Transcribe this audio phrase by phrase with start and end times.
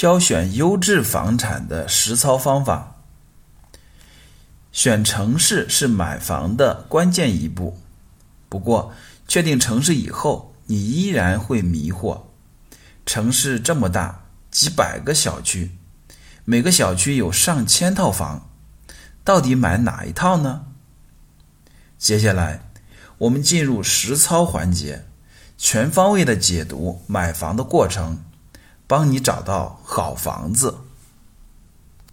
[0.00, 2.96] 挑选优质房产的实操方法。
[4.72, 7.78] 选城市是买房的关键一步，
[8.48, 8.94] 不过
[9.28, 12.22] 确定城市以后，你依然会迷惑。
[13.04, 15.72] 城市这么大，几百个小区，
[16.46, 18.48] 每个小区有上千套房，
[19.22, 20.64] 到底买哪一套呢？
[21.98, 22.70] 接下来，
[23.18, 25.04] 我们进入实操环节，
[25.58, 28.24] 全方位的解读买房的过程，
[28.90, 30.89] 帮你找到好房子。